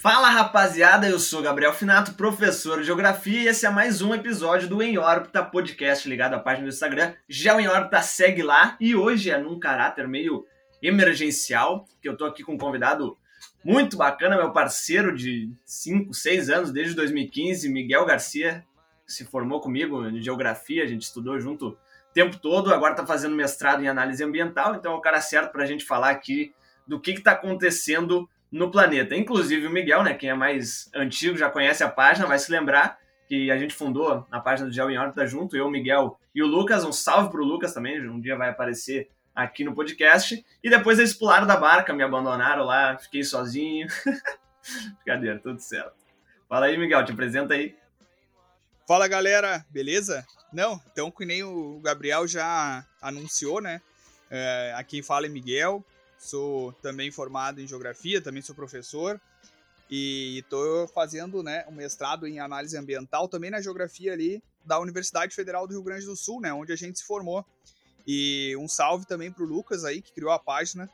[0.00, 4.68] Fala rapaziada, eu sou Gabriel Finato, professor de Geografia e esse é mais um episódio
[4.68, 8.94] do Em Órbita Podcast ligado à página do Instagram Geo Em Órbita, segue lá e
[8.94, 10.46] hoje é num caráter meio
[10.80, 13.18] emergencial, que eu tô aqui com um convidado
[13.64, 18.64] muito bacana, meu parceiro de 5, 6 anos, desde 2015, Miguel Garcia,
[19.04, 21.76] se formou comigo em Geografia, a gente estudou junto
[22.16, 25.64] tempo todo, agora está fazendo mestrado em Análise Ambiental, então é o cara certo para
[25.64, 26.54] a gente falar aqui
[26.88, 29.14] do que está acontecendo no planeta.
[29.14, 32.96] Inclusive o Miguel, né, quem é mais antigo, já conhece a página, vai se lembrar
[33.28, 36.42] que a gente fundou na página do Geo em Órbita junto, eu, o Miguel e
[36.42, 36.86] o Lucas.
[36.86, 40.42] Um salve pro Lucas também, um dia vai aparecer aqui no podcast.
[40.64, 43.88] E depois eles pularam da barca, me abandonaram lá, fiquei sozinho.
[45.04, 45.92] Brincadeira, tudo certo.
[46.48, 47.76] Fala aí, Miguel, te apresenta aí.
[48.86, 50.24] Fala galera, beleza?
[50.52, 53.82] Não, então que nem o Gabriel já anunciou, né?
[54.30, 55.84] É, aqui quem fala é Miguel,
[56.16, 59.20] sou também formado em geografia, também sou professor
[59.90, 65.34] e estou fazendo né, um mestrado em análise ambiental também na geografia ali da Universidade
[65.34, 67.44] Federal do Rio Grande do Sul, né, onde a gente se formou.
[68.06, 70.88] E um salve também para o Lucas aí, que criou a página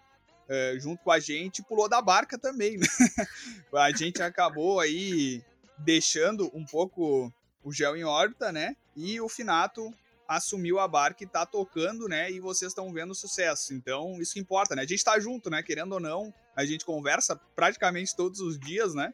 [0.49, 2.87] uh, junto com a gente, pulou da barca também, né?
[3.71, 5.45] a gente acabou aí
[5.77, 7.31] deixando um pouco
[7.63, 8.77] o gel em órbita, né?
[8.97, 9.93] E o Finato
[10.29, 12.31] assumiu a barca e tá tocando, né?
[12.31, 13.75] E vocês estão vendo sucesso.
[13.75, 14.83] Então, isso que importa, né?
[14.83, 15.63] A gente tá junto, né?
[15.63, 19.13] Querendo ou não, a gente conversa praticamente todos os dias, né?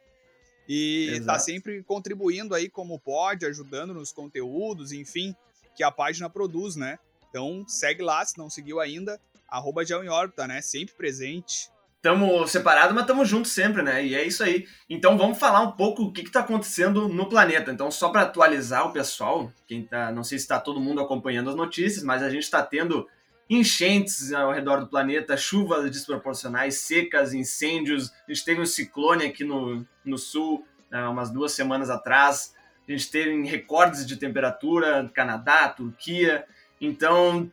[0.68, 1.26] E tá Exato.
[1.26, 5.34] tá sempre contribuindo aí como pode, ajudando nos conteúdos, enfim,
[5.74, 6.98] que a página produz, né?
[7.30, 10.60] Então, segue lá, se não seguiu ainda, arroba em órbita, né?
[10.60, 11.70] Sempre presente.
[11.98, 14.06] Estamos separados, mas estamos juntos sempre, né?
[14.06, 14.68] E é isso aí.
[14.88, 17.72] Então vamos falar um pouco o que está acontecendo no planeta.
[17.72, 21.50] Então, só para atualizar o pessoal, quem tá, não sei se está todo mundo acompanhando
[21.50, 23.08] as notícias, mas a gente está tendo
[23.50, 28.12] enchentes ao redor do planeta, chuvas desproporcionais, secas, incêndios.
[28.28, 32.54] A gente teve um ciclone aqui no, no sul, né, umas duas semanas atrás.
[32.88, 36.46] A gente teve recordes de temperatura, Canadá, Turquia.
[36.80, 37.50] Então,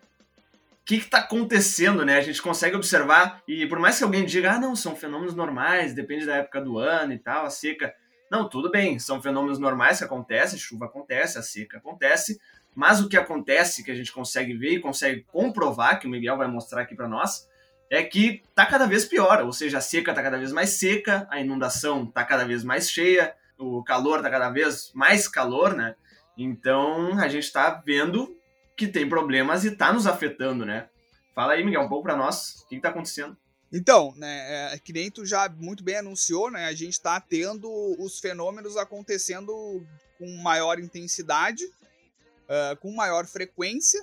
[0.85, 2.17] que está acontecendo, né?
[2.17, 5.95] A gente consegue observar, e por mais que alguém diga, ah, não, são fenômenos normais,
[5.95, 7.93] depende da época do ano e tal, a seca.
[8.29, 12.39] Não, tudo bem, são fenômenos normais que acontecem, chuva acontece, a seca acontece,
[12.75, 16.37] mas o que acontece, que a gente consegue ver e consegue comprovar, que o Miguel
[16.37, 17.47] vai mostrar aqui para nós,
[17.89, 21.27] é que tá cada vez pior, ou seja, a seca tá cada vez mais seca,
[21.31, 25.95] a inundação tá cada vez mais cheia, o calor tá cada vez mais calor, né?
[26.37, 28.35] Então a gente tá vendo
[28.75, 30.89] que tem problemas e está nos afetando, né?
[31.33, 33.37] Fala aí, Miguel, um pouco para nós, o que está acontecendo?
[33.71, 37.69] Então, né, é, que nem tu já muito bem anunciou, né, a gente está tendo
[37.99, 39.85] os fenômenos acontecendo
[40.17, 44.01] com maior intensidade, uh, com maior frequência,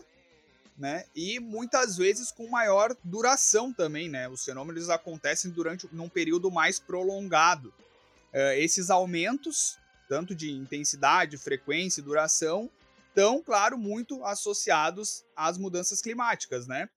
[0.77, 6.50] né, e muitas vezes com maior duração também, né, os fenômenos acontecem durante num período
[6.50, 7.72] mais prolongado.
[8.34, 12.69] Uh, esses aumentos, tanto de intensidade, frequência e duração,
[13.12, 16.89] estão, claro, muito associados às mudanças climáticas, né?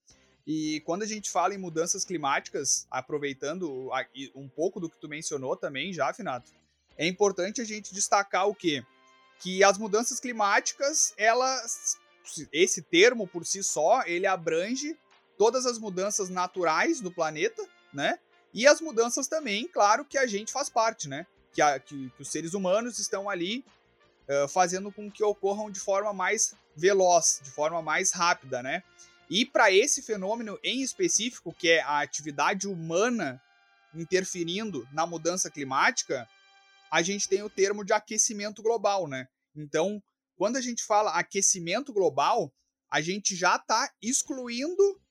[0.47, 3.89] E quando a gente fala em mudanças climáticas, aproveitando
[4.33, 6.51] um pouco do que tu mencionou também já, Finato,
[6.97, 8.83] é importante a gente destacar o quê?
[9.39, 11.97] Que as mudanças climáticas, elas
[12.51, 14.97] esse termo por si só, ele abrange
[15.37, 18.17] todas as mudanças naturais do planeta, né?
[18.53, 21.27] E as mudanças também, claro, que a gente faz parte, né?
[21.53, 23.63] Que, a, que, que os seres humanos estão ali
[24.27, 28.83] uh, fazendo com que ocorram de forma mais veloz, de forma mais rápida, né?
[29.29, 33.41] E para esse fenômeno em específico, que é a atividade humana
[33.93, 36.27] interferindo na mudança climática,
[36.91, 39.27] a gente tem o termo de aquecimento global, né?
[39.55, 40.01] Então,
[40.35, 42.53] quando a gente fala aquecimento global,
[42.89, 45.01] a gente já está excluindo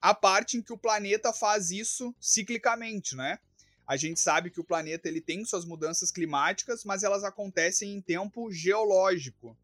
[0.00, 3.38] a parte em que o planeta faz isso ciclicamente, né?
[3.90, 8.00] A gente sabe que o planeta ele tem suas mudanças climáticas, mas elas acontecem em
[8.00, 9.56] tempo geológico.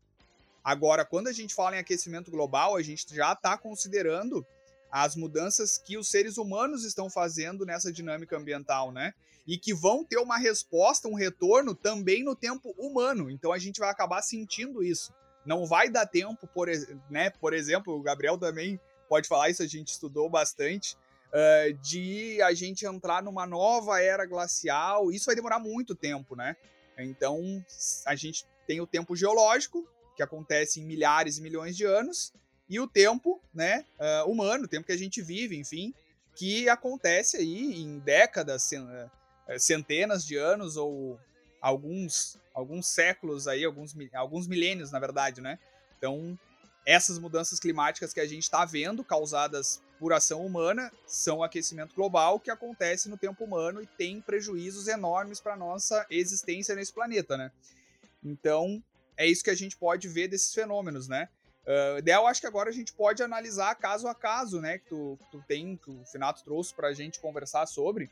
[0.64, 4.44] Agora, quando a gente fala em aquecimento global, a gente já está considerando
[4.91, 9.15] as mudanças que os seres humanos estão fazendo nessa dinâmica ambiental, né?
[9.47, 13.30] E que vão ter uma resposta, um retorno também no tempo humano.
[13.30, 15.15] Então a gente vai acabar sentindo isso.
[15.45, 16.66] Não vai dar tempo, por,
[17.09, 17.30] né?
[17.30, 20.97] Por exemplo, o Gabriel também pode falar isso, a gente estudou bastante
[21.32, 25.10] uh, de a gente entrar numa nova era glacial.
[25.10, 26.56] Isso vai demorar muito tempo, né?
[26.98, 27.64] Então,
[28.04, 29.86] a gente tem o tempo geológico,
[30.16, 32.32] que acontece em milhares e milhões de anos,
[32.68, 35.94] e o tempo né, uh, humano, o tempo que a gente vive, enfim,
[36.34, 38.70] que acontece aí em décadas,
[39.58, 41.18] centenas de anos ou
[41.60, 45.58] alguns, alguns séculos aí, alguns, alguns milênios, na verdade, né?
[45.96, 46.38] Então,
[46.86, 52.38] essas mudanças climáticas que a gente está vendo, causadas por ação humana, são aquecimento global
[52.38, 57.50] que acontece no tempo humano e tem prejuízos enormes para nossa existência nesse planeta, né?
[58.22, 58.83] Então,
[59.16, 61.28] é isso que a gente pode ver desses fenômenos, né?
[61.66, 64.78] Uh, ideal, acho que agora a gente pode analisar caso a caso, né?
[64.78, 68.09] Que tu, tu tem, que o Finato trouxe para a gente conversar sobre,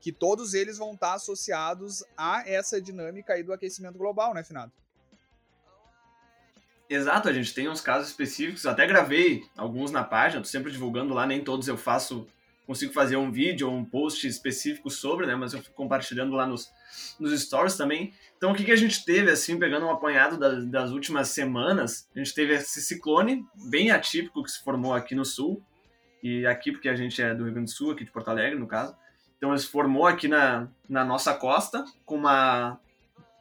[0.00, 4.44] que todos eles vão estar tá associados a essa dinâmica aí do aquecimento global, né,
[4.44, 4.81] Finato?
[6.92, 11.14] Exato, a gente tem uns casos específicos, até gravei alguns na página, tô sempre divulgando
[11.14, 12.26] lá, nem todos eu faço,
[12.66, 16.46] consigo fazer um vídeo ou um post específico sobre, né, mas eu fico compartilhando lá
[16.46, 16.70] nos,
[17.18, 18.12] nos stories também.
[18.36, 22.06] Então o que, que a gente teve, assim, pegando um apanhado das, das últimas semanas,
[22.14, 25.64] a gente teve esse ciclone bem atípico que se formou aqui no sul,
[26.22, 28.58] e aqui porque a gente é do Rio Grande do Sul, aqui de Porto Alegre,
[28.58, 28.94] no caso.
[29.38, 32.78] Então ele se formou aqui na, na nossa costa, com uma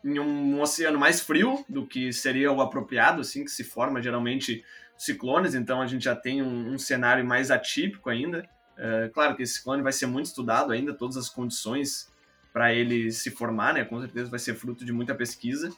[0.04, 4.64] em um oceano mais frio do que seria o apropriado, assim, que se forma geralmente
[4.98, 8.48] ciclones, então a gente já tem um, um cenário mais atípico ainda.
[8.78, 12.10] É, claro que esse ciclone vai ser muito estudado ainda, todas as condições
[12.54, 13.84] para ele se formar, né?
[13.84, 15.72] Com certeza vai ser fruto de muita pesquisa.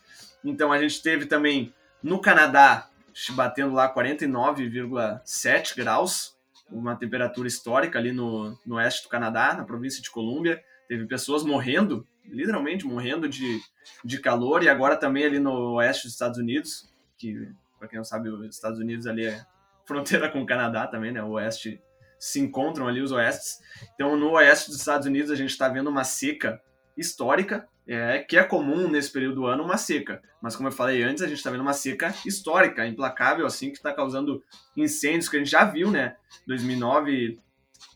[0.44, 2.90] Então a gente teve também no Canadá
[3.32, 6.36] batendo lá 49,7 graus,
[6.70, 10.64] uma temperatura histórica ali no, no oeste do Canadá, na província de Colômbia.
[10.88, 13.60] Teve pessoas morrendo literalmente morrendo de,
[14.04, 18.04] de calor, e agora também ali no oeste dos Estados Unidos, que, para quem não
[18.04, 19.46] sabe, os Estados Unidos ali é
[19.86, 21.22] fronteira com o Canadá também, né?
[21.24, 21.82] O oeste
[22.20, 23.60] se encontram ali os oestes.
[23.96, 26.62] Então, no oeste dos Estados Unidos, a gente está vendo uma seca
[26.96, 30.22] histórica, é, que é comum nesse período do ano uma seca.
[30.42, 33.78] Mas, como eu falei antes, a gente está vendo uma seca histórica, implacável, assim, que
[33.78, 34.42] está causando
[34.76, 36.16] incêndios que a gente já viu, né?
[36.48, 37.38] 2009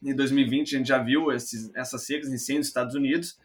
[0.03, 3.37] e 2020 a gente já viu esses, essas secas, incêndios nos Estados Unidos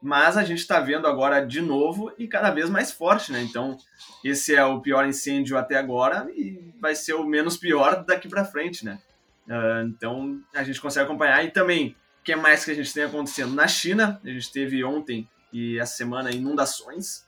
[0.00, 3.42] mas a gente está vendo agora de novo e cada vez mais forte, né?
[3.42, 3.76] Então,
[4.24, 8.44] esse é o pior incêndio até agora e vai ser o menos pior daqui para
[8.44, 9.00] frente, né?
[9.46, 11.44] Uh, então, a gente consegue acompanhar.
[11.44, 13.54] E também, o que mais que a gente tem acontecendo?
[13.54, 17.26] Na China, a gente teve ontem e essa semana inundações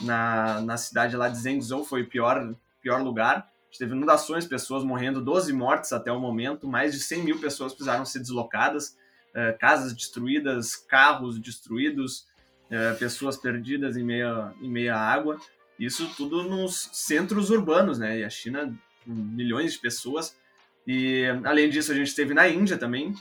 [0.00, 3.36] na, na cidade lá de Zhengzhou, foi o pior, pior lugar.
[3.36, 7.38] A gente teve inundações, pessoas morrendo, 12 mortes até o momento, mais de 100 mil
[7.38, 8.96] pessoas precisaram ser deslocadas
[9.34, 12.26] é, casas destruídas, carros destruídos,
[12.70, 15.38] é, pessoas perdidas em meia, em meia água.
[15.78, 18.18] Isso tudo nos centros urbanos, né?
[18.18, 18.74] E a China,
[19.06, 20.36] milhões de pessoas.
[20.86, 23.14] E além disso, a gente teve na Índia também,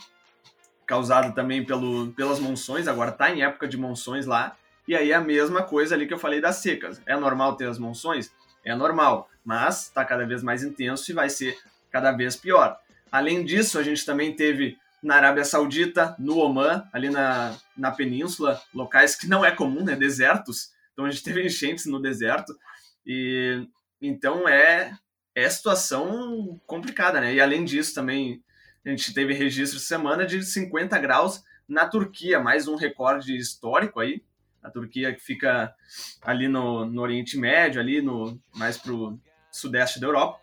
[0.85, 4.55] causado também pelo, pelas monções, agora está em época de monções lá.
[4.87, 7.01] E aí a mesma coisa ali que eu falei das secas.
[7.05, 8.31] É normal ter as monções?
[8.63, 11.57] É normal, mas está cada vez mais intenso e vai ser
[11.91, 12.77] cada vez pior.
[13.11, 18.61] Além disso, a gente também teve na Arábia Saudita, no Oman, ali na, na península,
[18.73, 19.95] locais que não é comum, né?
[19.95, 20.71] Desertos.
[20.93, 22.57] Então a gente teve enchentes no deserto.
[23.05, 23.67] E
[24.01, 24.97] então é,
[25.35, 27.33] é situação complicada, né?
[27.33, 28.43] E além disso, também
[28.85, 34.23] a gente teve registro semana de 50 graus na Turquia, mais um recorde histórico aí.
[34.63, 35.73] A Turquia que fica
[36.21, 39.19] ali no, no Oriente Médio, ali no mais para o
[39.51, 40.39] sudeste da Europa.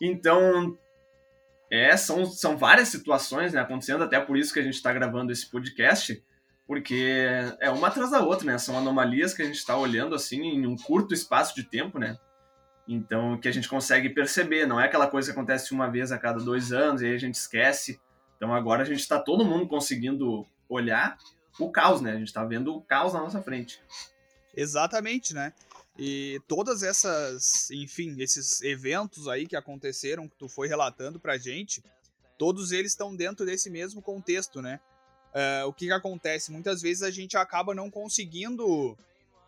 [0.00, 0.78] Então
[1.70, 5.32] é, são, são várias situações né, acontecendo, até por isso que a gente está gravando
[5.32, 6.22] esse podcast,
[6.66, 7.26] porque
[7.60, 8.58] é uma atrás da outra, né?
[8.58, 12.18] São anomalias que a gente está olhando assim em um curto espaço de tempo, né?
[12.88, 16.18] Então, que a gente consegue perceber, não é aquela coisa que acontece uma vez a
[16.18, 18.00] cada dois anos e aí a gente esquece.
[18.36, 21.16] Então, agora a gente está todo mundo conseguindo olhar
[21.58, 22.12] o caos, né?
[22.12, 23.80] A gente está vendo o caos na nossa frente.
[24.54, 25.52] Exatamente, né?
[25.98, 31.82] E todas essas, enfim, esses eventos aí que aconteceram, que tu foi relatando pra gente,
[32.36, 34.78] todos eles estão dentro desse mesmo contexto, né?
[35.32, 36.52] Uh, o que, que acontece?
[36.52, 38.66] Muitas vezes a gente acaba não conseguindo,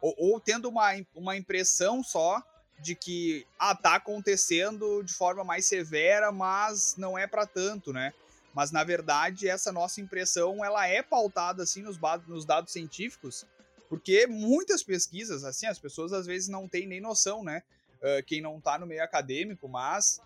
[0.01, 2.43] ou, ou, tendo uma, uma impressão só
[2.81, 8.13] de que, ah, tá acontecendo de forma mais severa, mas não é para tanto, né?
[8.55, 13.47] Mas, na verdade, essa nossa impressão, ela é pautada, assim, nos, nos dados científicos,
[13.89, 17.63] porque muitas pesquisas, assim, as pessoas às vezes não têm nem noção, né?
[17.97, 20.21] Uh, quem não está no meio acadêmico, mas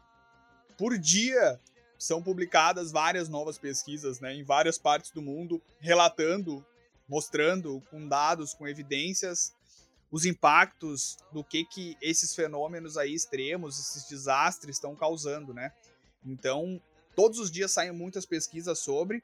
[0.77, 1.59] por dia
[1.99, 6.67] são publicadas várias novas pesquisas, né, em várias partes do mundo, relatando,
[7.09, 9.55] mostrando com dados, com evidências,
[10.11, 15.73] os impactos do que que esses fenômenos aí extremos, esses desastres estão causando, né?
[16.27, 16.83] Então,
[17.15, 19.23] todos os dias saem muitas pesquisas sobre,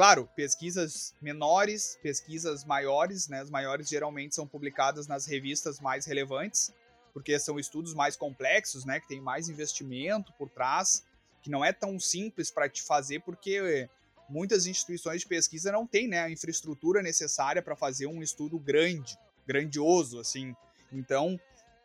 [0.00, 3.42] Claro, pesquisas menores, pesquisas maiores, né?
[3.42, 6.72] As maiores geralmente são publicadas nas revistas mais relevantes,
[7.12, 8.98] porque são estudos mais complexos, né?
[8.98, 11.04] Que tem mais investimento por trás,
[11.42, 13.90] que não é tão simples para te fazer, porque
[14.26, 19.18] muitas instituições de pesquisa não têm né, a infraestrutura necessária para fazer um estudo grande,
[19.46, 20.56] grandioso, assim.
[20.90, 21.38] Então,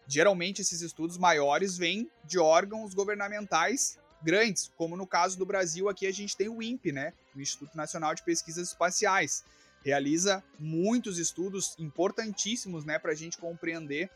[0.07, 6.07] geralmente esses estudos maiores vêm de órgãos governamentais grandes, como no caso do Brasil, aqui
[6.07, 7.13] a gente tem o INPE, né?
[7.35, 9.45] O Instituto Nacional de Pesquisas Espaciais.
[9.83, 14.09] Realiza muitos estudos importantíssimos né, para a gente compreender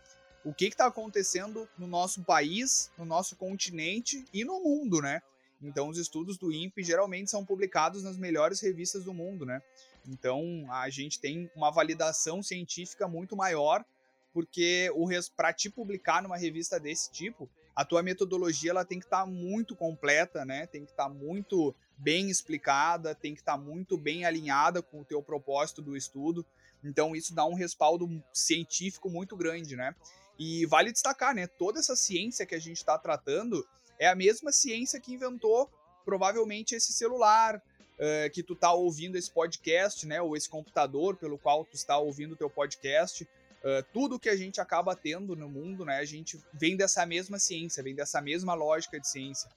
[0.43, 5.21] o que está acontecendo no nosso país, no nosso continente e no mundo, né?
[5.61, 9.61] Então, os estudos do INPE geralmente são publicados nas melhores revistas do mundo, né?
[10.07, 13.85] Então, a gente tem uma validação científica muito maior,
[14.33, 14.89] porque
[15.35, 17.47] para te publicar numa revista desse tipo,
[17.79, 20.67] a tua metodologia ela tem que estar tá muito completa, né?
[20.67, 24.99] Tem que estar tá muito bem explicada, tem que estar tá muito bem alinhada com
[24.99, 26.45] o teu propósito do estudo.
[26.83, 29.95] Então, isso dá um respaldo científico muito grande, né?
[30.37, 31.47] E vale destacar, né?
[31.47, 33.65] Toda essa ciência que a gente está tratando
[33.97, 35.71] é a mesma ciência que inventou
[36.03, 40.21] provavelmente esse celular, uh, que tu tá ouvindo esse podcast, né?
[40.21, 43.25] Ou esse computador pelo qual tu está ouvindo o teu podcast.
[43.59, 45.97] Uh, tudo que a gente acaba tendo no mundo, né?
[45.97, 49.49] A gente vem dessa mesma ciência, vem dessa mesma lógica de ciência.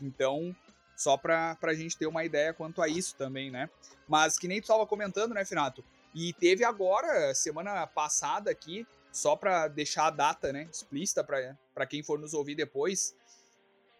[0.00, 0.56] Então,
[0.96, 3.68] só para a gente ter uma ideia quanto a isso também, né?
[4.08, 5.84] Mas que nem tu estava comentando, né, Finato?
[6.14, 12.02] E teve agora, semana passada aqui, só para deixar a data né, explícita para quem
[12.02, 13.14] for nos ouvir depois,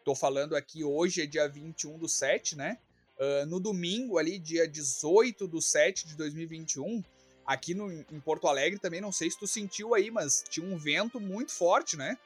[0.04, 2.78] tô falando aqui hoje é dia 21 do 7, né?
[3.18, 7.02] Uh, no domingo ali, dia 18 do 7 de 2021,
[7.46, 10.78] aqui no, em Porto Alegre também, não sei se tu sentiu aí, mas tinha um
[10.78, 12.16] vento muito forte, né?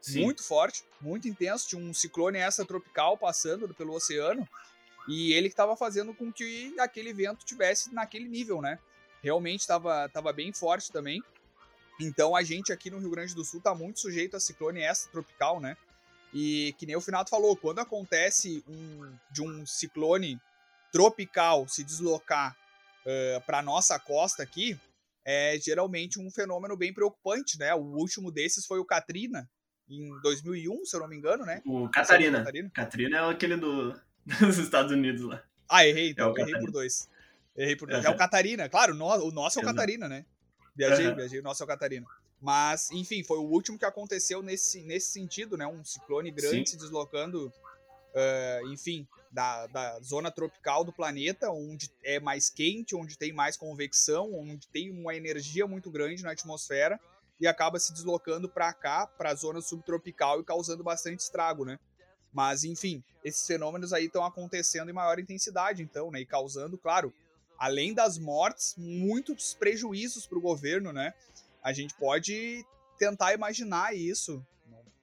[0.00, 0.22] Sim.
[0.22, 1.68] Muito forte, muito intenso.
[1.68, 4.48] Tinha um ciclone essa tropical passando pelo oceano
[5.08, 8.78] e ele estava fazendo com que aquele vento tivesse naquele nível, né?
[9.22, 11.22] Realmente estava tava bem forte também.
[12.00, 14.80] Então a gente aqui no Rio Grande do Sul está muito sujeito a ciclone
[15.12, 15.76] tropical, né?
[16.32, 20.40] E que nem o Finato falou, quando acontece um, de um ciclone
[20.92, 22.56] tropical se deslocar
[23.06, 24.78] uh, para nossa costa aqui,
[25.24, 27.74] é geralmente um fenômeno bem preocupante, né?
[27.74, 29.48] O último desses foi o Katrina,
[29.88, 31.60] em 2001, se eu não me engano, né?
[31.66, 32.38] O Catarina.
[32.38, 32.70] Catarina.
[32.70, 33.94] Catarina é aquele do,
[34.40, 35.42] dos Estados Unidos lá.
[35.68, 36.34] Ah, errei, então.
[36.36, 37.08] É errei por dois.
[37.56, 38.04] Errei por dois.
[38.04, 38.10] Uhum.
[38.10, 40.24] É o Catarina, claro, o nosso é o Catarina, né?
[40.74, 41.14] Viajei, uhum.
[41.16, 42.06] viajei, o nosso é o Catarina.
[42.40, 45.66] Mas, enfim, foi o último que aconteceu nesse, nesse sentido, né?
[45.66, 46.66] Um ciclone grande Sim.
[46.66, 47.52] se deslocando,
[48.14, 53.56] uh, enfim, da, da zona tropical do planeta, onde é mais quente, onde tem mais
[53.56, 56.98] convecção, onde tem uma energia muito grande na atmosfera
[57.40, 61.78] e acaba se deslocando para cá, para a zona subtropical e causando bastante estrago, né?
[62.32, 66.20] Mas, enfim, esses fenômenos aí estão acontecendo em maior intensidade, então, né?
[66.20, 67.12] E causando, claro,
[67.58, 71.14] além das mortes, muitos prejuízos para o governo, né?
[71.62, 72.64] A gente pode
[72.98, 74.44] tentar imaginar isso.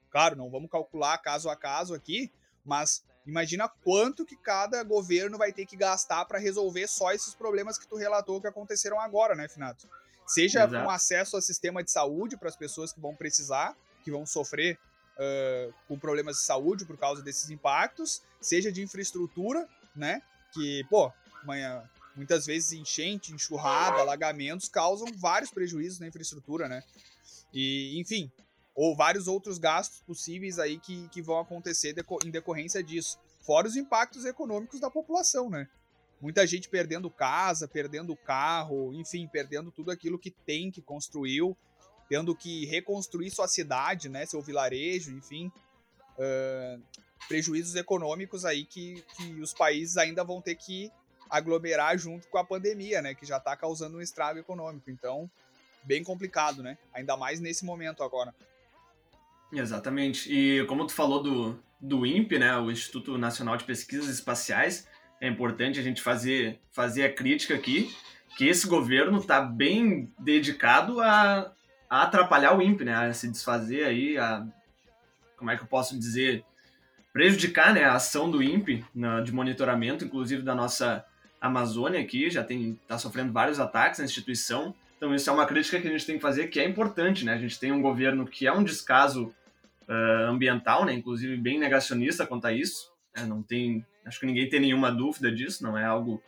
[0.10, 2.32] Claro, não vamos calcular caso a caso aqui,
[2.67, 7.77] mas imagina quanto que cada governo vai ter que gastar para resolver só esses problemas
[7.77, 9.88] que tu relatou que aconteceram agora, né, Finato?
[10.25, 10.83] Seja Exato.
[10.83, 14.77] com acesso ao sistema de saúde para as pessoas que vão precisar, que vão sofrer
[15.15, 20.21] uh, com problemas de saúde por causa desses impactos, seja de infraestrutura, né?
[20.53, 21.83] Que, pô, amanhã,
[22.17, 26.83] Muitas vezes enchente, enxurrada, alagamentos causam vários prejuízos na infraestrutura, né?
[27.53, 28.31] E, enfim,
[28.77, 33.17] ou vários outros gastos possíveis aí que, que vão acontecer em decorrência disso.
[33.41, 35.67] Fora os impactos econômicos da população, né?
[36.22, 41.57] Muita gente perdendo casa, perdendo carro, enfim, perdendo tudo aquilo que tem, que construiu,
[42.07, 44.27] tendo que reconstruir sua cidade, né?
[44.27, 45.51] Seu vilarejo, enfim.
[46.19, 46.79] Uh,
[47.27, 50.91] prejuízos econômicos aí que, que os países ainda vão ter que
[51.27, 53.15] aglomerar junto com a pandemia, né?
[53.15, 54.91] Que já está causando um estrago econômico.
[54.91, 55.27] Então,
[55.84, 56.77] bem complicado, né?
[56.93, 58.36] Ainda mais nesse momento agora.
[59.51, 60.32] Exatamente.
[60.32, 62.58] E como tu falou do, do INPE, né?
[62.58, 64.88] O Instituto Nacional de Pesquisas Espaciais,
[65.22, 67.96] é importante a gente fazer, fazer a crítica aqui
[68.38, 71.51] que esse governo está bem dedicado a,
[71.89, 72.94] a atrapalhar o INPE, né?
[72.94, 74.46] A se desfazer aí, a
[75.38, 76.44] como é que eu posso dizer,
[77.13, 78.84] prejudicar né, a ação do INPE
[79.24, 81.06] de monitoramento, inclusive da nossa
[81.39, 84.74] Amazônia aqui, já está sofrendo vários ataques na instituição.
[84.98, 87.34] Então isso é uma crítica que a gente tem que fazer, que é importante, né?
[87.34, 89.34] A gente tem um governo que é um descaso
[89.88, 90.94] uh, ambiental, né?
[90.94, 92.92] Inclusive bem negacionista quanto a isso.
[93.16, 93.25] Né?
[93.25, 95.63] Não tem, acho que ninguém tem nenhuma dúvida disso.
[95.63, 96.22] Não é algo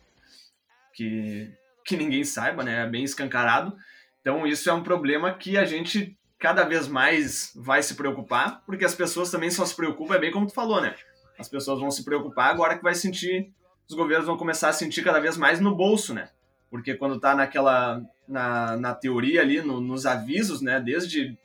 [0.93, 1.51] que
[1.83, 2.83] que ninguém saiba, né?
[2.83, 3.75] É bem escancarado.
[4.21, 8.85] Então isso é um problema que a gente cada vez mais vai se preocupar, porque
[8.85, 10.95] as pessoas também só se preocupam, é bem como tu falou, né?
[11.37, 13.51] As pessoas vão se preocupar agora que vai sentir
[13.89, 16.29] os governos vão começar a sentir cada vez mais no bolso, né?
[16.69, 17.99] Porque quando está naquela,
[18.29, 21.35] na, na teoria ali, no, nos avisos, né, desde,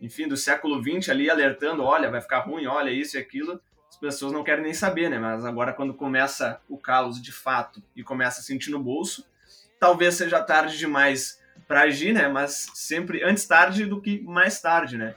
[0.00, 3.60] enfim, do século XX ali, alertando, olha, vai ficar ruim, olha isso e aquilo,
[3.90, 5.18] as pessoas não querem nem saber, né?
[5.18, 9.26] Mas agora quando começa o caos de fato e começa a sentir no bolso,
[9.80, 12.28] talvez seja tarde demais para agir, né?
[12.28, 15.16] Mas sempre antes tarde do que mais tarde, né?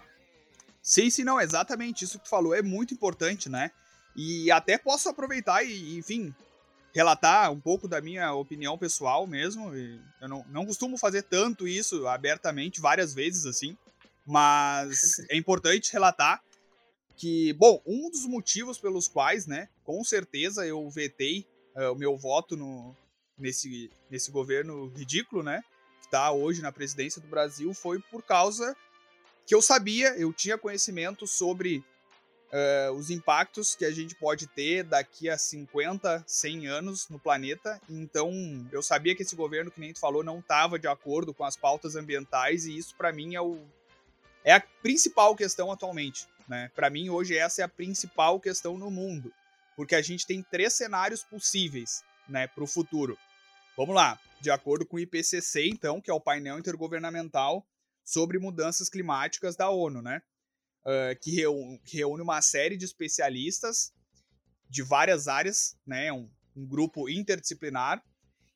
[0.81, 2.03] Sim, sim, não, exatamente.
[2.03, 3.69] Isso que tu falou é muito importante, né?
[4.15, 6.33] E até posso aproveitar e, enfim,
[6.93, 9.71] relatar um pouco da minha opinião pessoal mesmo.
[10.21, 13.75] Eu não, não costumo fazer tanto isso abertamente, várias vezes assim,
[14.25, 16.41] mas é importante relatar
[17.15, 21.45] que, bom, um dos motivos pelos quais, né, com certeza eu vetei
[21.75, 22.95] uh, o meu voto no,
[23.37, 25.63] nesse, nesse governo ridículo, né,
[25.99, 28.75] que está hoje na presidência do Brasil, foi por causa
[29.45, 31.83] que eu sabia, eu tinha conhecimento sobre
[32.53, 37.81] uh, os impactos que a gente pode ter daqui a 50, 100 anos no planeta.
[37.89, 38.31] Então,
[38.71, 41.57] eu sabia que esse governo, que nem tu falou, não estava de acordo com as
[41.57, 43.59] pautas ambientais e isso, para mim, é, o,
[44.43, 46.27] é a principal questão atualmente.
[46.47, 46.69] Né?
[46.75, 49.33] Para mim, hoje, essa é a principal questão no mundo,
[49.75, 53.17] porque a gente tem três cenários possíveis né, para o futuro.
[53.75, 57.65] Vamos lá, de acordo com o IPCC, então, que é o painel intergovernamental
[58.05, 60.21] sobre mudanças climáticas da ONU, né?
[60.85, 63.93] Uh, que, reúne, que, reúne, uma série de especialistas
[64.69, 68.03] de várias áreas, né, um, um grupo interdisciplinar,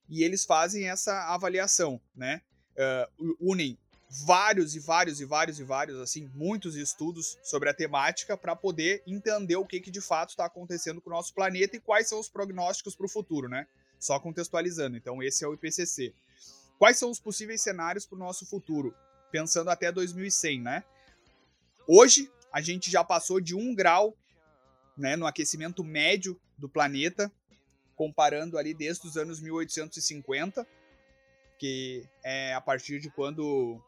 [0.09, 2.41] e eles fazem essa avaliação, né,
[2.75, 3.77] uh, unem
[4.09, 9.03] vários e vários e vários e vários, assim, muitos estudos sobre a temática para poder
[9.05, 12.19] entender o que, que de fato está acontecendo com o nosso planeta e quais são
[12.19, 13.67] os prognósticos para o futuro, né?
[13.99, 14.95] Só contextualizando.
[14.95, 16.13] Então, esse é o IPCC.
[16.77, 18.95] Quais são os possíveis cenários para o nosso futuro?
[19.31, 20.83] Pensando até 2100, né?
[21.89, 24.13] Hoje, a gente já passou de um grau
[24.97, 27.31] né, no aquecimento médio do planeta,
[27.95, 30.67] comparando ali desde os anos 1850,
[31.57, 33.81] que é a partir de quando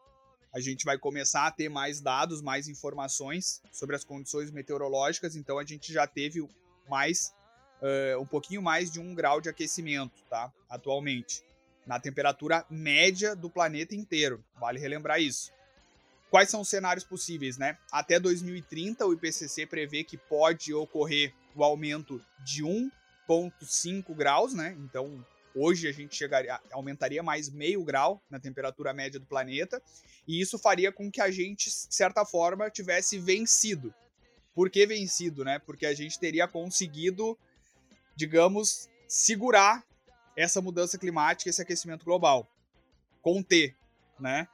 [0.50, 5.58] a gente vai começar a ter mais dados, mais informações sobre as condições meteorológicas, então
[5.58, 6.48] a gente já teve
[6.88, 7.34] mais
[7.82, 10.50] uh, um pouquinho mais de um grau de aquecimento, tá?
[10.70, 11.42] Atualmente,
[11.86, 14.42] na temperatura média do planeta inteiro.
[14.58, 15.52] Vale relembrar isso.
[16.30, 17.76] Quais são os cenários possíveis, né?
[17.90, 24.76] Até 2030, o IPCC prevê que pode ocorrer o aumento de 1,5 graus, né?
[24.78, 29.82] Então, hoje a gente chegaria, aumentaria mais meio grau na temperatura média do planeta,
[30.26, 33.92] e isso faria com que a gente, de certa forma, tivesse vencido.
[34.54, 35.58] Por que vencido, né?
[35.58, 37.36] Porque a gente teria conseguido,
[38.14, 39.84] digamos, segurar
[40.36, 42.48] essa mudança climática, esse aquecimento global,
[43.20, 43.74] conter,
[44.18, 44.46] né?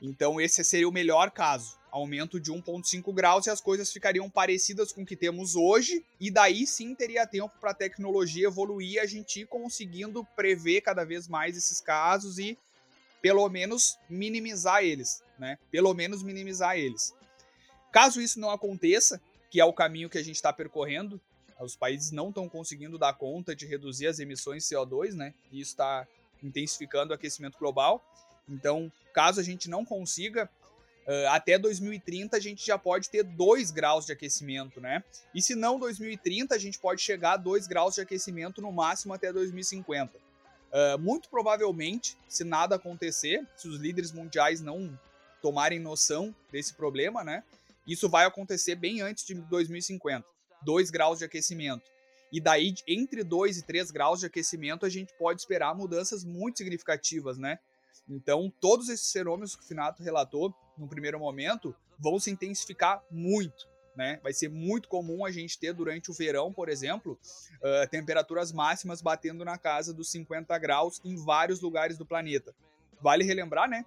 [0.00, 1.78] Então esse seria o melhor caso.
[1.90, 6.30] Aumento de 1,5 graus e as coisas ficariam parecidas com o que temos hoje, e
[6.30, 11.04] daí sim teria tempo para a tecnologia evoluir e a gente ir conseguindo prever cada
[11.04, 12.56] vez mais esses casos e
[13.20, 15.58] pelo menos minimizar eles, né?
[15.70, 17.12] Pelo menos minimizar eles.
[17.92, 21.20] Caso isso não aconteça, que é o caminho que a gente está percorrendo,
[21.58, 25.34] os países não estão conseguindo dar conta de reduzir as emissões de CO2, né?
[25.52, 26.06] E isso está
[26.42, 28.02] intensificando o aquecimento global.
[28.48, 30.48] Então, caso a gente não consiga,
[31.06, 35.04] uh, até 2030 a gente já pode ter 2 graus de aquecimento, né?
[35.34, 39.12] E se não 2030, a gente pode chegar a 2 graus de aquecimento no máximo
[39.12, 40.16] até 2050.
[40.16, 44.98] Uh, muito provavelmente, se nada acontecer, se os líderes mundiais não
[45.42, 47.42] tomarem noção desse problema, né?
[47.86, 50.26] Isso vai acontecer bem antes de 2050.
[50.62, 51.90] 2 graus de aquecimento.
[52.32, 56.58] E daí, entre 2 e 3 graus de aquecimento, a gente pode esperar mudanças muito
[56.58, 57.58] significativas, né?
[58.08, 63.68] Então, todos esses fenômenos que o Finato relatou no primeiro momento vão se intensificar muito.
[63.94, 64.18] Né?
[64.22, 67.18] Vai ser muito comum a gente ter durante o verão, por exemplo,
[67.56, 72.54] uh, temperaturas máximas batendo na casa dos 50 graus em vários lugares do planeta.
[73.00, 73.84] Vale relembrar, né,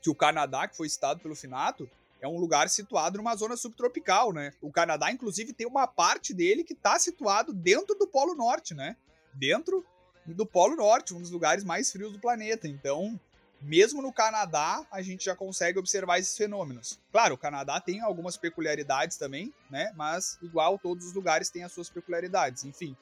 [0.00, 1.88] que o Canadá, que foi citado pelo Finato,
[2.20, 4.52] é um lugar situado numa zona subtropical, né?
[4.60, 8.96] O Canadá, inclusive, tem uma parte dele que está situado dentro do Polo Norte, né?
[9.34, 9.84] Dentro
[10.26, 12.68] do Polo Norte, um dos lugares mais frios do planeta.
[12.68, 13.18] Então,
[13.60, 16.98] mesmo no Canadá, a gente já consegue observar esses fenômenos.
[17.10, 19.92] Claro, o Canadá tem algumas peculiaridades também, né?
[19.96, 22.64] Mas, igual, todos os lugares têm as suas peculiaridades.
[22.64, 22.96] Enfim,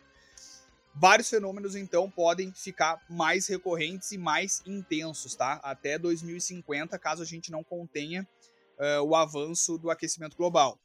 [0.95, 5.61] vários fenômenos, então, podem ficar mais recorrentes e mais intensos, tá?
[5.63, 8.27] Até 2050, caso a gente não contenha
[8.79, 10.79] uh, o avanço do aquecimento global.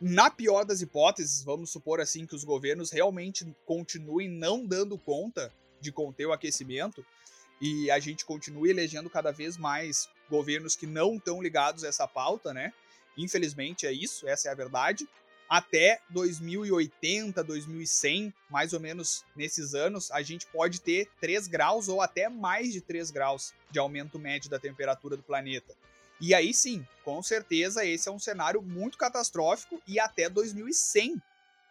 [0.00, 5.52] Na pior das hipóteses, vamos supor assim que os governos realmente continuem não dando conta
[5.80, 7.04] de conter o aquecimento,
[7.60, 12.06] e a gente continue elegendo cada vez mais governos que não estão ligados a essa
[12.06, 12.72] pauta, né?
[13.16, 15.08] Infelizmente é isso, essa é a verdade.
[15.48, 22.00] Até 2080, 2100, mais ou menos nesses anos, a gente pode ter 3 graus ou
[22.00, 25.74] até mais de 3 graus de aumento médio da temperatura do planeta.
[26.20, 31.20] E aí sim, com certeza esse é um cenário muito catastrófico e até 2100,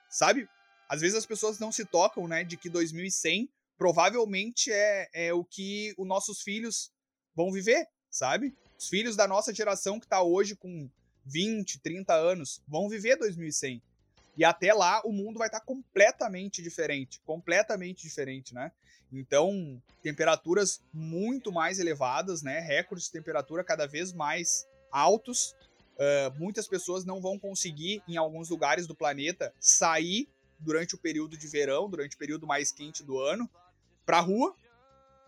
[0.09, 0.47] sabe?
[0.87, 5.43] Às vezes as pessoas não se tocam, né, de que 2100 provavelmente é, é o
[5.43, 6.91] que os nossos filhos
[7.35, 8.55] vão viver, sabe?
[8.77, 10.89] Os filhos da nossa geração que está hoje com
[11.25, 13.81] 20, 30 anos vão viver 2100.
[14.37, 18.71] E até lá o mundo vai estar completamente diferente, completamente diferente, né?
[19.11, 22.59] Então, temperaturas muito mais elevadas, né?
[22.59, 25.55] Recordes de temperatura cada vez mais altos.
[25.95, 31.37] Uh, muitas pessoas não vão conseguir, em alguns lugares do planeta, sair durante o período
[31.37, 33.49] de verão, durante o período mais quente do ano,
[34.05, 34.55] para rua.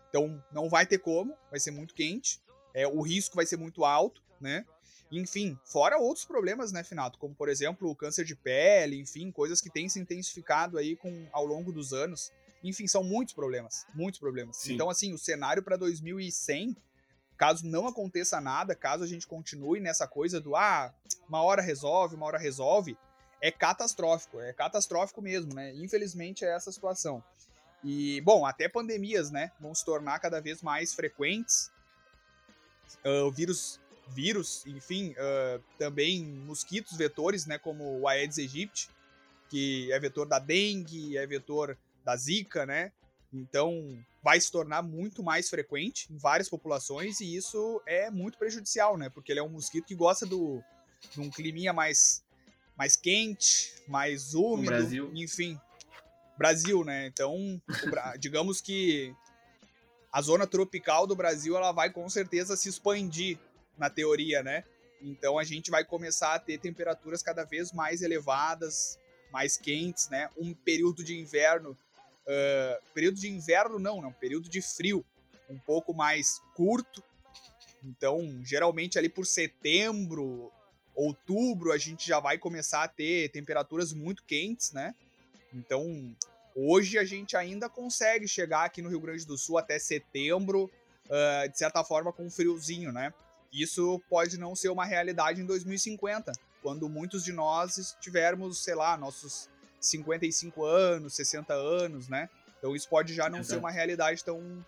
[0.08, 2.40] Então, não vai ter como, vai ser muito quente.
[2.74, 4.64] É, o risco vai ser muito alto, né?
[5.10, 7.18] Enfim, fora outros problemas, né, Finato?
[7.18, 11.26] Como, por exemplo, o câncer de pele, enfim, coisas que têm se intensificado aí com,
[11.32, 12.32] ao longo dos anos.
[12.62, 14.58] Enfim, são muitos problemas, muitos problemas.
[14.58, 14.74] Sim.
[14.74, 16.76] Então, assim, o cenário para 2100,
[17.36, 20.94] caso não aconteça nada, caso a gente continue nessa coisa do, ah,
[21.28, 22.96] uma hora resolve, uma hora resolve,
[23.40, 25.74] é catastrófico, é catastrófico mesmo, né?
[25.74, 27.24] Infelizmente é essa situação.
[27.82, 31.70] E, bom, até pandemias, né, vão se tornar cada vez mais frequentes.
[33.04, 33.80] Uh, o vírus
[34.14, 38.90] vírus, enfim, uh, também mosquitos vetores, né, como o Aedes aegypti,
[39.48, 42.92] que é vetor da dengue, é vetor da zika, né?
[43.32, 48.96] Então vai se tornar muito mais frequente em várias populações e isso é muito prejudicial,
[48.96, 49.08] né?
[49.08, 50.62] Porque ele é um mosquito que gosta do,
[51.12, 52.22] de um climinha mais,
[52.76, 55.10] mais quente, mais úmido, Brasil.
[55.14, 55.58] enfim.
[56.36, 57.06] Brasil, né?
[57.06, 57.60] Então,
[58.18, 59.14] digamos que
[60.12, 63.38] a zona tropical do Brasil ela vai com certeza se expandir
[63.80, 64.62] na teoria, né?
[65.02, 68.98] Então a gente vai começar a ter temperaturas cada vez mais elevadas,
[69.32, 70.28] mais quentes, né?
[70.36, 75.04] Um período de inverno, uh, período de inverno não, não, período de frio,
[75.48, 77.02] um pouco mais curto.
[77.82, 80.52] Então, geralmente ali por setembro,
[80.94, 84.94] outubro, a gente já vai começar a ter temperaturas muito quentes, né?
[85.54, 86.14] Então,
[86.54, 90.70] hoje a gente ainda consegue chegar aqui no Rio Grande do Sul até setembro,
[91.06, 93.14] uh, de certa forma, com um friozinho, né?
[93.52, 96.32] Isso pode não ser uma realidade em 2050,
[96.62, 99.48] quando muitos de nós tivermos, sei lá, nossos
[99.80, 102.28] 55 anos, 60 anos, né?
[102.58, 103.54] Então isso pode já não Exato.
[103.54, 104.64] ser uma realidade tão,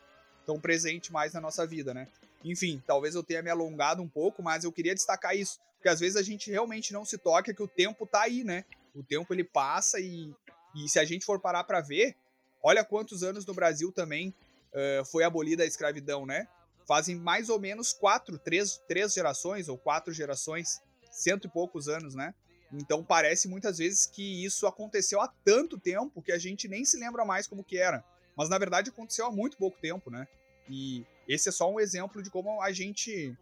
[0.47, 2.09] tão presente mais na nossa vida, né?
[2.45, 6.01] Enfim, talvez eu tenha me alongado um pouco, mas eu queria destacar isso, porque às
[6.01, 8.65] vezes a gente realmente não se toca que o tempo tá aí, né?
[8.95, 10.35] O tempo ele passa e,
[10.75, 12.17] e se a gente for parar para ver,
[12.63, 14.35] olha quantos anos no Brasil também
[14.73, 16.49] uh, foi abolida a escravidão, né?
[16.87, 22.15] Fazem mais ou menos quatro, três, três gerações ou quatro gerações, cento e poucos anos,
[22.15, 22.35] né?
[22.73, 26.99] Então parece muitas vezes que isso aconteceu há tanto tempo que a gente nem se
[26.99, 28.03] lembra mais como que era.
[28.37, 30.27] Mas na verdade aconteceu há muito pouco tempo, né?
[30.69, 33.37] E esse é só um exemplo de como a gente,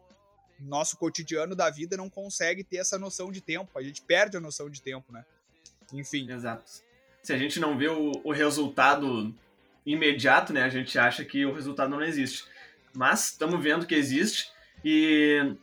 [0.58, 3.78] nosso cotidiano da vida, não consegue ter essa noção de tempo.
[3.78, 5.24] A gente perde a noção de tempo, né?
[5.92, 6.30] Enfim.
[6.30, 6.82] Exato.
[7.22, 9.32] Se a gente não vê o, o resultado
[9.86, 10.62] imediato, né?
[10.62, 12.44] A gente acha que o resultado não existe
[12.94, 14.50] mas estamos vendo que existe.
[14.84, 15.54] E,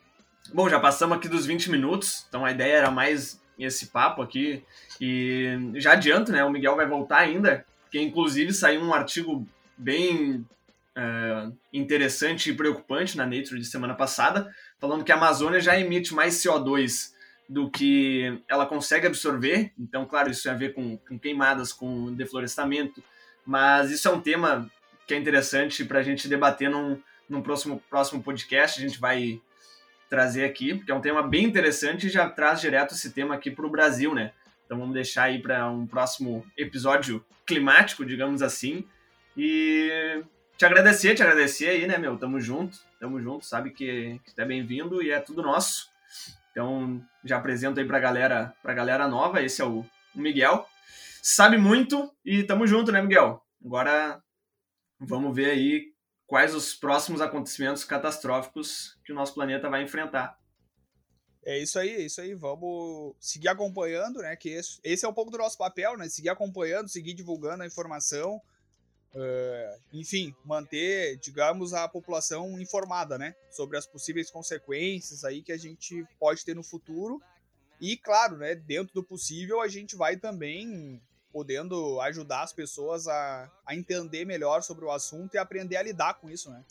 [0.54, 4.64] bom, já passamos aqui dos 20 minutos, então a ideia era mais esse papo aqui.
[5.00, 6.44] E já adianto, né?
[6.44, 10.46] O Miguel vai voltar ainda, porque inclusive saiu um artigo bem
[10.98, 16.14] uh, interessante e preocupante na Nature de semana passada, falando que a Amazônia já emite
[16.14, 17.16] mais CO2
[17.48, 19.72] do que ela consegue absorver.
[19.80, 23.02] Então, claro, isso tem a ver com, com queimadas, com deflorestamento,
[23.46, 24.70] mas isso é um tema
[25.08, 29.42] que é interessante para a gente debater num, num próximo, próximo podcast a gente vai
[30.10, 33.52] trazer aqui, porque é um tema bem interessante e já traz direto esse tema aqui
[33.52, 34.32] para o Brasil, né?
[34.66, 38.86] Então vamos deixar aí para um próximo episódio climático, digamos assim.
[39.36, 40.24] E
[40.58, 42.18] te agradecer, te agradecer aí, né, meu?
[42.18, 45.90] Tamo junto, tamo junto, sabe que, que é bem-vindo e é tudo nosso.
[46.52, 49.86] Então já apresento aí pra galera, pra galera nova, esse é o
[50.16, 50.68] Miguel.
[51.22, 53.44] Sabe muito e tamo junto, né, Miguel?
[53.64, 54.22] Agora
[55.00, 55.97] vamos ver aí
[56.28, 60.38] quais os próximos acontecimentos catastróficos que o nosso planeta vai enfrentar.
[61.44, 62.34] É isso aí, é isso aí.
[62.34, 64.36] Vamos seguir acompanhando, né?
[64.36, 66.10] Que esse, esse é um pouco do nosso papel, né?
[66.10, 68.42] Seguir acompanhando, seguir divulgando a informação.
[69.16, 73.34] Uh, enfim, manter, digamos, a população informada, né?
[73.50, 77.22] Sobre as possíveis consequências aí que a gente pode ter no futuro.
[77.80, 78.54] E, claro, né?
[78.54, 81.02] Dentro do possível, a gente vai também
[81.38, 86.16] podendo ajudar as pessoas a, a entender melhor sobre o assunto e aprender a lidar
[86.16, 86.66] com isso, né?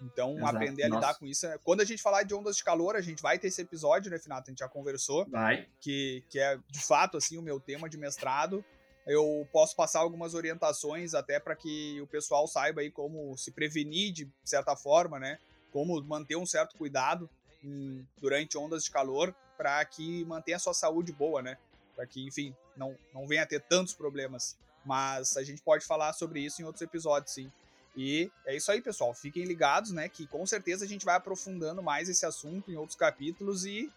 [0.00, 0.56] Então, Exato.
[0.56, 1.00] aprender a Nossa.
[1.00, 1.46] lidar com isso.
[1.48, 1.58] É...
[1.64, 4.16] Quando a gente falar de ondas de calor, a gente vai ter esse episódio, né,
[4.16, 4.46] Finato?
[4.46, 5.26] A gente já conversou.
[5.28, 5.66] Vai.
[5.80, 8.64] Que, que é, de fato, assim, o meu tema de mestrado.
[9.04, 14.12] Eu posso passar algumas orientações até para que o pessoal saiba aí como se prevenir
[14.12, 15.40] de certa forma, né?
[15.72, 17.28] Como manter um certo cuidado
[17.64, 21.58] em, durante ondas de calor para que mantenha a sua saúde boa, né?
[21.98, 24.56] Para que, enfim, não, não venha a ter tantos problemas.
[24.84, 27.50] Mas a gente pode falar sobre isso em outros episódios, sim.
[27.96, 29.12] E é isso aí, pessoal.
[29.12, 30.08] Fiquem ligados, né?
[30.08, 33.90] Que com certeza a gente vai aprofundando mais esse assunto em outros capítulos e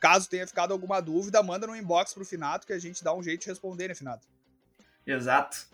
[0.00, 3.22] caso tenha ficado alguma dúvida, manda no inbox pro Finato que a gente dá um
[3.22, 4.26] jeito de responder, né, Finato?
[5.06, 5.66] Exato.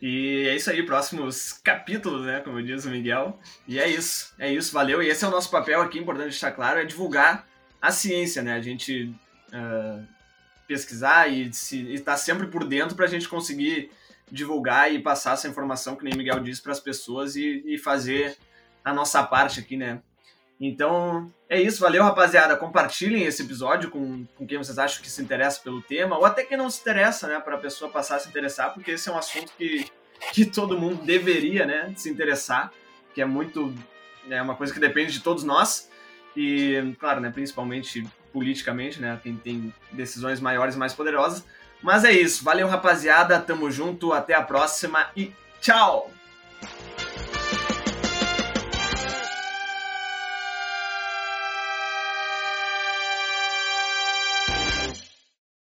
[0.00, 2.40] E é isso aí, próximos capítulos, né?
[2.40, 3.38] Como diz o Miguel.
[3.68, 5.02] E é isso, é isso, valeu.
[5.02, 7.46] E esse é o nosso papel aqui, importante deixar claro, é divulgar
[7.82, 8.54] a ciência, né?
[8.54, 9.14] A gente
[9.52, 10.15] uh,
[10.66, 13.90] pesquisar e estar tá sempre por dentro para a gente conseguir
[14.30, 17.78] divulgar e passar essa informação, que nem o Miguel disse, para as pessoas e, e
[17.78, 18.36] fazer
[18.84, 20.00] a nossa parte aqui, né?
[20.60, 21.80] Então, é isso.
[21.80, 22.56] Valeu, rapaziada.
[22.56, 26.44] Compartilhem esse episódio com, com quem vocês acham que se interessa pelo tema, ou até
[26.44, 27.38] quem não se interessa, né?
[27.38, 29.86] Para a pessoa passar a se interessar, porque esse é um assunto que,
[30.32, 31.92] que todo mundo deveria, né?
[31.96, 32.72] Se interessar,
[33.14, 33.72] que é muito.
[34.28, 35.90] É uma coisa que depende de todos nós.
[36.34, 37.30] E, claro, né?
[37.30, 39.18] Principalmente politicamente, né?
[39.22, 41.42] Quem tem decisões maiores mais poderosas.
[41.82, 42.44] Mas é isso.
[42.44, 43.40] Valeu, rapaziada.
[43.40, 44.12] Tamo junto.
[44.12, 46.10] Até a próxima e tchau!